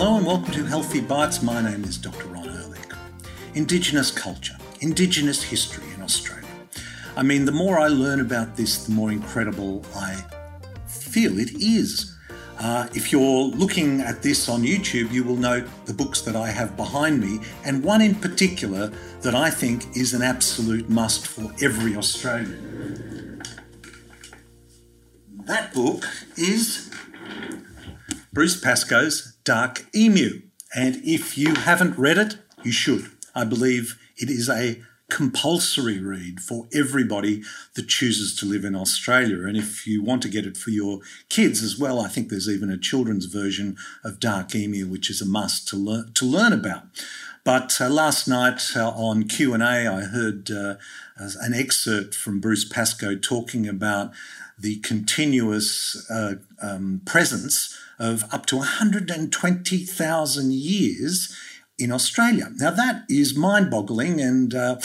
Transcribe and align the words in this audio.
Hello 0.00 0.16
and 0.16 0.24
welcome 0.24 0.50
to 0.54 0.64
Healthy 0.64 1.02
Bites. 1.02 1.42
My 1.42 1.60
name 1.60 1.84
is 1.84 1.98
Dr. 1.98 2.28
Ron 2.28 2.48
Ehrlich. 2.48 2.94
Indigenous 3.52 4.10
culture, 4.10 4.56
Indigenous 4.80 5.42
history 5.42 5.84
in 5.92 6.00
Australia. 6.00 6.48
I 7.18 7.22
mean, 7.22 7.44
the 7.44 7.52
more 7.52 7.78
I 7.78 7.88
learn 7.88 8.20
about 8.20 8.56
this, 8.56 8.86
the 8.86 8.92
more 8.92 9.12
incredible 9.12 9.84
I 9.94 10.24
feel 10.86 11.38
it 11.38 11.50
is. 11.62 12.16
Uh, 12.58 12.88
if 12.94 13.12
you're 13.12 13.42
looking 13.48 14.00
at 14.00 14.22
this 14.22 14.48
on 14.48 14.62
YouTube, 14.62 15.12
you 15.12 15.22
will 15.22 15.36
note 15.36 15.68
the 15.84 15.92
books 15.92 16.22
that 16.22 16.34
I 16.34 16.48
have 16.48 16.78
behind 16.78 17.20
me, 17.20 17.40
and 17.66 17.84
one 17.84 18.00
in 18.00 18.14
particular 18.14 18.90
that 19.20 19.34
I 19.34 19.50
think 19.50 19.84
is 19.94 20.14
an 20.14 20.22
absolute 20.22 20.88
must 20.88 21.26
for 21.26 21.52
every 21.62 21.94
Australian. 21.94 23.42
That 25.44 25.74
book 25.74 26.06
is 26.38 26.90
Bruce 28.32 28.58
Pascoe's 28.58 29.29
Dark 29.44 29.86
Emu. 29.94 30.42
And 30.74 30.96
if 31.04 31.36
you 31.36 31.54
haven't 31.54 31.98
read 31.98 32.18
it, 32.18 32.36
you 32.62 32.72
should. 32.72 33.10
I 33.34 33.44
believe 33.44 33.98
it 34.16 34.30
is 34.30 34.48
a 34.48 34.80
compulsory 35.10 35.98
read 35.98 36.40
for 36.40 36.68
everybody 36.72 37.42
that 37.74 37.88
chooses 37.88 38.34
to 38.36 38.46
live 38.46 38.64
in 38.64 38.74
Australia. 38.74 39.46
And 39.46 39.56
if 39.56 39.86
you 39.86 40.02
want 40.02 40.22
to 40.22 40.28
get 40.28 40.46
it 40.46 40.56
for 40.56 40.70
your 40.70 41.00
kids 41.28 41.62
as 41.62 41.78
well, 41.78 42.00
I 42.00 42.08
think 42.08 42.28
there's 42.28 42.48
even 42.48 42.70
a 42.70 42.78
children's 42.78 43.26
version 43.26 43.76
of 44.04 44.20
Dark 44.20 44.54
Emu, 44.54 44.86
which 44.86 45.10
is 45.10 45.20
a 45.20 45.26
must 45.26 45.68
to 45.68 45.76
learn 45.76 46.12
to 46.14 46.24
learn 46.24 46.52
about. 46.52 46.84
But 47.44 47.80
uh, 47.80 47.88
last 47.88 48.28
night 48.28 48.62
uh, 48.76 48.90
on 48.90 49.24
Q 49.24 49.54
and 49.54 49.62
A, 49.62 49.86
I 49.86 50.02
heard 50.02 50.50
uh, 50.50 50.74
an 51.16 51.54
excerpt 51.54 52.14
from 52.14 52.40
Bruce 52.40 52.68
Pascoe 52.68 53.16
talking 53.16 53.66
about 53.66 54.12
the 54.58 54.76
continuous 54.80 56.06
um, 56.60 57.00
presence 57.06 57.78
of 57.98 58.24
up 58.32 58.46
to 58.46 58.56
120,000 58.56 60.52
years 60.52 61.36
in 61.78 61.90
Australia. 61.90 62.50
Now, 62.56 62.70
that 62.70 63.04
is 63.08 63.36
mind 63.36 63.70
boggling, 63.70 64.20
and 64.20 64.54
uh, 64.54 64.76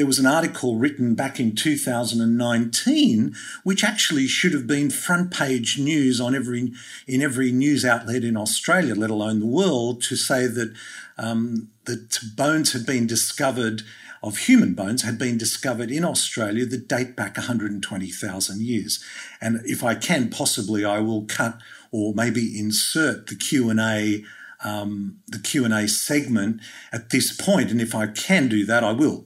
there 0.00 0.06
was 0.06 0.18
an 0.18 0.24
article 0.24 0.76
written 0.76 1.14
back 1.14 1.38
in 1.38 1.54
2019 1.54 3.34
which 3.64 3.84
actually 3.84 4.26
should 4.26 4.54
have 4.54 4.66
been 4.66 4.88
front 4.88 5.30
page 5.30 5.78
news 5.78 6.18
on 6.22 6.34
every, 6.34 6.72
in 7.06 7.20
every 7.20 7.52
news 7.52 7.84
outlet 7.84 8.24
in 8.24 8.34
Australia, 8.34 8.94
let 8.94 9.10
alone 9.10 9.40
the 9.40 9.46
world, 9.46 10.00
to 10.00 10.16
say 10.16 10.46
that, 10.46 10.72
um, 11.18 11.68
that 11.84 12.18
bones 12.34 12.72
had 12.72 12.86
been 12.86 13.06
discovered. 13.06 13.82
Of 14.22 14.38
human 14.38 14.72
bones 14.72 15.02
had 15.02 15.18
been 15.18 15.36
discovered 15.36 15.90
in 15.90 16.04
Australia 16.04 16.64
that 16.66 16.88
date 16.88 17.14
back 17.14 17.36
120,000 17.36 18.60
years, 18.62 19.04
and 19.40 19.60
if 19.64 19.82
I 19.84 19.94
can 19.94 20.28
possibly, 20.28 20.82
I 20.82 21.00
will 21.00 21.24
cut 21.24 21.58
or 21.90 22.14
maybe 22.14 22.58
insert 22.58 23.28
the 23.28 23.34
Q 23.34 23.68
and 23.70 23.80
A 23.80 24.22
um, 24.62 25.20
the 25.26 25.38
Q&A 25.38 25.88
segment 25.88 26.60
at 26.92 27.08
this 27.08 27.34
point, 27.34 27.70
and 27.70 27.80
if 27.80 27.94
I 27.94 28.08
can 28.08 28.48
do 28.48 28.66
that, 28.66 28.84
I 28.84 28.92
will. 28.92 29.24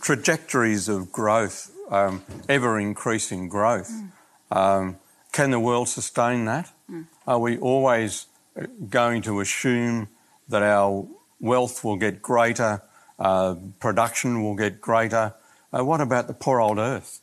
Trajectories 0.00 0.88
of 0.88 1.12
growth, 1.12 1.70
um, 1.90 2.22
ever 2.48 2.78
increasing 2.78 3.48
growth. 3.48 3.90
Mm. 3.90 4.56
Um, 4.56 4.96
can 5.32 5.50
the 5.50 5.60
world 5.60 5.88
sustain 5.88 6.44
that? 6.46 6.72
Mm. 6.90 7.06
Are 7.26 7.38
we 7.38 7.56
always 7.58 8.26
uh, 8.58 8.66
going 8.88 9.22
to 9.22 9.40
assume 9.40 10.08
that 10.48 10.62
our 10.62 11.06
wealth 11.40 11.84
will 11.84 11.96
get 11.96 12.22
greater, 12.22 12.82
uh, 13.18 13.54
production 13.78 14.42
will 14.42 14.56
get 14.56 14.80
greater? 14.80 15.34
Uh, 15.72 15.84
what 15.84 16.00
about 16.00 16.26
the 16.26 16.34
poor 16.34 16.60
old 16.60 16.78
earth? 16.78 17.20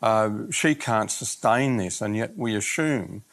Uh, 0.00 0.30
she 0.50 0.74
can't 0.74 1.10
sustain 1.10 1.76
this, 1.76 2.00
and 2.00 2.16
yet 2.16 2.36
we 2.36 2.54
assume 2.54 3.24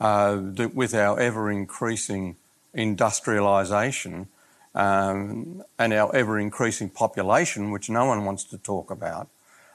uh, 0.00 0.36
that 0.40 0.74
with 0.74 0.94
our 0.94 1.18
ever 1.18 1.50
increasing 1.50 2.36
industrialisation 2.74 4.26
um, 4.74 5.62
and 5.78 5.92
our 5.92 6.14
ever 6.14 6.38
increasing 6.38 6.88
population, 6.88 7.70
which 7.70 7.90
no 7.90 8.06
one 8.06 8.24
wants 8.24 8.44
to 8.44 8.58
talk 8.58 8.90
about, 8.90 9.28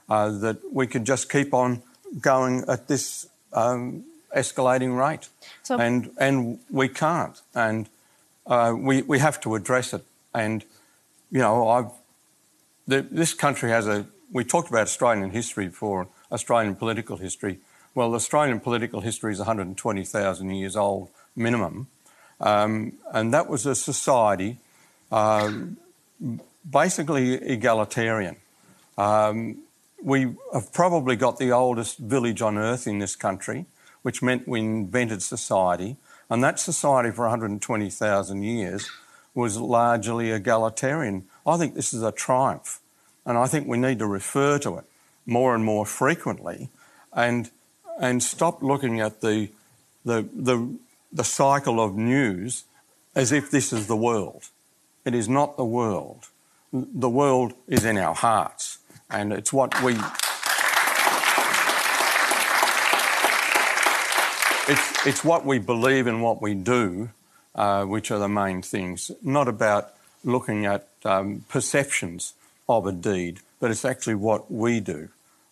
uh, 0.09 0.29
that 0.29 0.57
we 0.71 0.87
could 0.87 1.05
just 1.05 1.29
keep 1.31 1.53
on 1.53 1.83
going 2.21 2.63
at 2.67 2.87
this 2.87 3.27
um, 3.53 4.03
escalating 4.35 4.97
rate. 4.97 5.29
So, 5.63 5.77
and, 5.77 6.11
and 6.17 6.59
we 6.69 6.89
can't. 6.89 7.39
And 7.53 7.89
uh, 8.45 8.73
we, 8.77 9.01
we 9.03 9.19
have 9.19 9.39
to 9.41 9.55
address 9.55 9.93
it. 9.93 10.03
And, 10.33 10.63
you 11.31 11.39
know, 11.39 11.67
I've, 11.67 11.91
the, 12.87 13.01
this 13.01 13.33
country 13.33 13.69
has 13.69 13.87
a, 13.87 14.07
we 14.31 14.43
talked 14.43 14.69
about 14.69 14.83
Australian 14.83 15.31
history 15.31 15.67
before, 15.67 16.07
Australian 16.31 16.75
political 16.75 17.17
history. 17.17 17.59
Well, 17.93 18.13
Australian 18.15 18.59
political 18.59 19.01
history 19.01 19.31
is 19.31 19.39
120,000 19.39 20.49
years 20.51 20.75
old 20.75 21.09
minimum. 21.35 21.87
Um, 22.39 22.93
and 23.11 23.33
that 23.33 23.47
was 23.47 23.65
a 23.65 23.75
society 23.75 24.57
uh, 25.11 25.51
basically 26.69 27.33
egalitarian. 27.33 28.37
Um, 28.97 29.59
we 30.01 30.35
have 30.53 30.71
probably 30.73 31.15
got 31.15 31.37
the 31.37 31.51
oldest 31.51 31.97
village 31.97 32.41
on 32.41 32.57
earth 32.57 32.87
in 32.87 32.99
this 32.99 33.15
country, 33.15 33.65
which 34.01 34.21
meant 34.21 34.47
we 34.47 34.59
invented 34.59 35.23
society. 35.23 35.97
And 36.29 36.43
that 36.43 36.59
society 36.59 37.11
for 37.11 37.23
120,000 37.23 38.43
years 38.43 38.89
was 39.33 39.57
largely 39.57 40.31
egalitarian. 40.31 41.25
I 41.45 41.57
think 41.57 41.75
this 41.75 41.93
is 41.93 42.03
a 42.03 42.11
triumph. 42.11 42.79
And 43.25 43.37
I 43.37 43.47
think 43.47 43.67
we 43.67 43.77
need 43.77 43.99
to 43.99 44.05
refer 44.05 44.59
to 44.59 44.77
it 44.77 44.85
more 45.25 45.53
and 45.53 45.63
more 45.63 45.85
frequently 45.85 46.69
and 47.13 47.51
and 47.99 48.21
stop 48.21 48.61
looking 48.61 48.99
at 48.99 49.21
the, 49.21 49.49
the, 50.05 50.27
the, 50.33 50.75
the 51.11 51.23
cycle 51.23 51.79
of 51.79 51.95
news 51.95 52.65
as 53.15 53.31
if 53.31 53.49
this 53.49 53.73
is 53.73 53.87
the 53.87 53.95
world. 53.95 54.49
It 55.07 55.15
is 55.15 55.29
not 55.29 55.55
the 55.55 55.63
world. 55.63 56.27
The 56.73 57.09
world 57.09 57.53
is 57.65 57.85
in 57.85 57.97
our 57.97 58.13
hearts, 58.13 58.79
and 59.09 59.31
it's 59.31 59.53
what 59.53 59.81
we. 59.81 59.93
It's, 64.67 65.07
it's 65.07 65.23
what 65.23 65.45
we 65.45 65.59
believe 65.59 66.07
and 66.07 66.21
what 66.21 66.41
we 66.41 66.55
do, 66.55 67.11
uh, 67.55 67.85
which 67.85 68.11
are 68.11 68.19
the 68.19 68.27
main 68.27 68.61
things, 68.61 69.09
not 69.23 69.47
about 69.47 69.93
looking 70.25 70.65
at 70.65 70.89
um, 71.05 71.45
perceptions 71.47 72.33
of 72.67 72.85
a 72.85 72.91
deed, 72.91 73.39
but 73.61 73.71
it's 73.71 73.85
actually 73.85 74.15
what 74.15 74.51
we 74.51 74.81
do, 74.81 75.07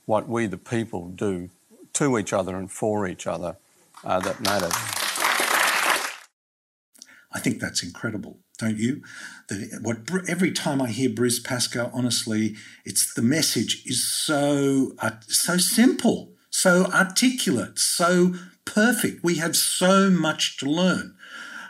what 0.05 0.27
we, 0.27 0.47
the 0.47 0.57
people, 0.57 1.07
do 1.07 1.49
to 1.93 2.17
each 2.17 2.33
other 2.33 2.57
and 2.57 2.69
for 2.69 3.07
each 3.07 3.25
other 3.25 3.55
uh, 4.03 4.19
that 4.19 4.41
matters. 4.41 4.73
I 7.31 7.39
think 7.39 7.61
that's 7.61 7.83
incredible, 7.83 8.39
don't 8.57 8.77
you? 8.77 9.03
That 9.47 9.79
what 9.81 9.97
every 10.27 10.51
time 10.51 10.81
I 10.81 10.89
hear 10.89 11.09
Bruce 11.09 11.39
Pascoe, 11.39 11.91
honestly, 11.93 12.55
it's 12.83 13.13
the 13.13 13.21
message 13.21 13.83
is 13.85 14.07
so 14.07 14.93
uh, 14.99 15.11
so 15.27 15.57
simple, 15.57 16.31
so 16.49 16.85
articulate, 16.85 17.79
so 17.79 18.33
perfect. 18.66 19.23
We 19.23 19.35
have 19.35 19.55
so 19.55 20.09
much 20.09 20.57
to 20.57 20.66
learn 20.66 21.16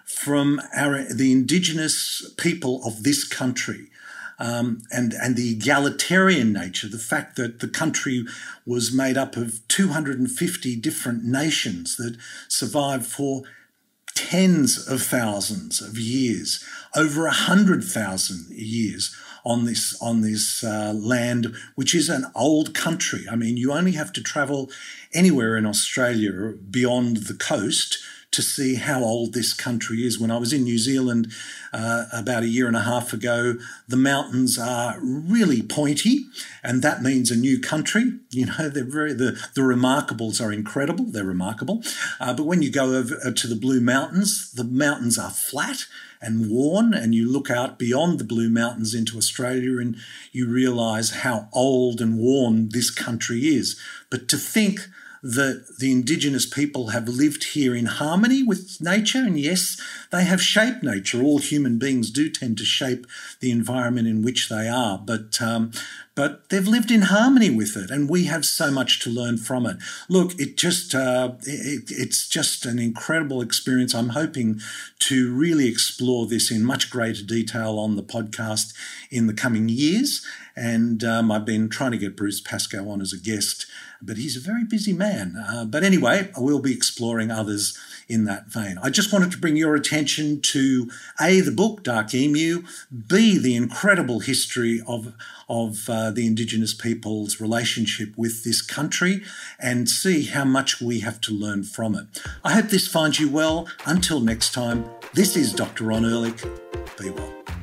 from 0.05 0.61
our 0.75 1.03
the 1.13 1.31
indigenous 1.31 2.33
people 2.37 2.81
of 2.85 3.03
this 3.03 3.23
country 3.23 3.89
um, 4.39 4.83
and 4.91 5.13
and 5.13 5.35
the 5.35 5.51
egalitarian 5.51 6.51
nature, 6.53 6.87
the 6.87 6.97
fact 6.97 7.35
that 7.37 7.59
the 7.59 7.67
country 7.67 8.25
was 8.65 8.93
made 8.93 9.17
up 9.17 9.35
of 9.37 9.65
250 9.67 10.75
different 10.77 11.23
nations 11.23 11.95
that 11.97 12.17
survived 12.47 13.05
for 13.05 13.43
tens 14.29 14.87
of 14.87 15.01
thousands 15.01 15.81
of 15.81 15.97
years, 15.97 16.63
over 16.95 17.25
a 17.25 17.31
hundred 17.31 17.83
thousand 17.83 18.49
years 18.49 19.15
on 19.45 19.65
this 19.65 19.95
on 20.01 20.21
this 20.21 20.63
uh, 20.63 20.93
land, 20.93 21.53
which 21.75 21.93
is 21.93 22.09
an 22.09 22.25
old 22.33 22.73
country. 22.73 23.25
I 23.31 23.35
mean, 23.35 23.57
you 23.57 23.71
only 23.71 23.91
have 23.93 24.11
to 24.13 24.23
travel 24.23 24.69
anywhere 25.13 25.55
in 25.55 25.65
Australia 25.65 26.53
beyond 26.69 27.17
the 27.27 27.35
coast 27.35 27.99
to 28.35 28.41
see 28.41 28.75
how 28.75 29.01
old 29.01 29.33
this 29.33 29.53
country 29.53 30.05
is. 30.05 30.19
When 30.19 30.29
I 30.29 30.37
was 30.37 30.51
in 30.51 30.63
New 30.63 30.77
Zealand 30.77 31.31
uh, 31.71 32.05
about 32.11 32.43
a 32.43 32.49
year 32.49 32.67
and 32.67 32.75
a 32.75 32.81
half 32.81 33.13
ago, 33.13 33.55
the 33.87 33.95
mountains 33.95 34.59
are 34.59 34.97
really 34.99 35.61
pointy, 35.61 36.25
and 36.61 36.81
that 36.81 37.01
means 37.01 37.31
a 37.31 37.35
new 37.35 37.59
country. 37.59 38.13
You 38.35 38.47
know, 38.47 38.67
they're 38.67 38.83
very 38.83 39.13
the 39.13 39.39
the 39.55 39.61
remarkables 39.61 40.43
are 40.43 40.51
incredible. 40.51 41.05
They're 41.05 41.23
remarkable, 41.23 41.81
uh, 42.19 42.33
but 42.33 42.43
when 42.43 42.61
you 42.61 42.69
go 42.69 42.93
over 42.93 43.15
uh, 43.23 43.31
to 43.31 43.47
the 43.47 43.55
Blue 43.55 43.79
Mountains, 43.79 44.51
the 44.51 44.65
mountains 44.65 45.17
are 45.17 45.29
flat 45.31 45.85
and 46.21 46.49
worn, 46.49 46.93
and 46.93 47.15
you 47.15 47.31
look 47.31 47.49
out 47.49 47.79
beyond 47.79 48.19
the 48.19 48.25
Blue 48.25 48.49
Mountains 48.49 48.93
into 48.93 49.17
Australia, 49.17 49.79
and 49.79 49.95
you 50.33 50.49
realise 50.49 51.21
how 51.21 51.47
old 51.53 52.01
and 52.01 52.19
worn 52.19 52.67
this 52.73 52.89
country 52.89 53.47
is. 53.47 53.79
But 54.09 54.27
to 54.27 54.37
think 54.37 54.89
that 55.25 55.79
the 55.79 55.91
indigenous 55.91 56.45
people 56.45 56.89
have 56.89 57.09
lived 57.09 57.45
here 57.55 57.73
in 57.75 57.87
harmony 57.87 58.43
with 58.43 58.77
nature. 58.79 59.17
And 59.17 59.39
yes, 59.39 59.81
they 60.11 60.23
have 60.23 60.39
shaped 60.39 60.83
nature. 60.83 61.19
All 61.19 61.39
human 61.39 61.79
beings 61.79 62.11
do 62.11 62.29
tend 62.29 62.59
to 62.59 62.63
shape 62.63 63.07
the 63.39 63.49
environment 63.49 64.07
in 64.07 64.21
which 64.21 64.49
they 64.49 64.69
are. 64.69 64.99
But 64.99 65.41
um, 65.41 65.71
but 66.15 66.49
they've 66.49 66.67
lived 66.67 66.91
in 66.91 67.03
harmony 67.03 67.49
with 67.49 67.75
it, 67.75 67.91
and 67.91 68.09
we 68.09 68.23
have 68.25 68.45
so 68.45 68.71
much 68.71 68.99
to 69.01 69.09
learn 69.09 69.37
from 69.37 69.65
it. 69.65 69.77
Look, 70.09 70.39
it 70.39 70.57
just 70.57 70.95
uh, 70.95 71.33
it, 71.43 71.91
it's 71.91 72.27
just 72.27 72.65
an 72.65 72.79
incredible 72.79 73.41
experience. 73.41 73.93
I'm 73.93 74.09
hoping 74.09 74.61
to 74.99 75.33
really 75.35 75.67
explore 75.67 76.25
this 76.25 76.49
in 76.49 76.63
much 76.63 76.89
greater 76.89 77.23
detail 77.23 77.77
on 77.77 77.95
the 77.95 78.03
podcast 78.03 78.73
in 79.11 79.27
the 79.27 79.33
coming 79.33 79.69
years. 79.69 80.25
And 80.55 81.03
um, 81.03 81.31
I've 81.31 81.45
been 81.45 81.69
trying 81.69 81.91
to 81.91 81.97
get 81.97 82.15
Bruce 82.15 82.39
Pascoe 82.39 82.89
on 82.89 83.01
as 83.01 83.11
a 83.11 83.17
guest, 83.17 83.65
but 84.01 84.17
he's 84.17 84.37
a 84.37 84.39
very 84.39 84.63
busy 84.63 84.93
man. 84.93 85.35
Uh, 85.35 85.65
but 85.65 85.83
anyway, 85.83 86.31
I 86.35 86.39
will 86.39 86.61
be 86.61 86.73
exploring 86.73 87.29
others 87.29 87.77
in 88.07 88.23
that 88.25 88.47
vein. 88.47 88.77
I 88.81 88.89
just 88.89 89.11
wanted 89.11 89.31
to 89.31 89.37
bring 89.37 89.57
your 89.57 89.75
attention 89.75 90.39
to 90.41 90.89
A, 91.19 91.41
the 91.41 91.51
book 91.51 91.83
Dark 91.83 92.13
Emu, 92.13 92.63
B, 93.07 93.37
the 93.37 93.55
incredible 93.55 94.19
history 94.21 94.81
of, 94.87 95.13
of 95.49 95.89
uh, 95.89 96.04
Uh, 96.05 96.11
the 96.11 96.27
Indigenous 96.27 96.75
people's 96.75 97.41
relationship 97.41 98.15
with 98.15 98.43
this 98.43 98.61
country, 98.61 99.23
and 99.59 99.89
see 99.89 100.25
how 100.25 100.45
much 100.45 100.79
we 100.79 100.99
have 100.99 101.19
to 101.19 101.33
learn 101.33 101.63
from 101.63 101.95
it. 101.95 102.05
I 102.43 102.51
hope 102.51 102.67
this 102.67 102.87
finds 102.87 103.19
you 103.19 103.27
well. 103.27 103.67
Until 103.87 104.19
next 104.19 104.53
time, 104.53 104.85
this 105.15 105.35
is 105.35 105.51
Dr. 105.51 105.85
Ron 105.85 106.05
Ehrlich. 106.05 106.43
Be 106.99 107.09
well. 107.09 107.54